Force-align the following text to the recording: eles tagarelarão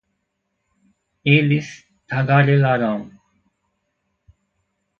eles 1.23 1.85
tagarelarão 2.07 3.11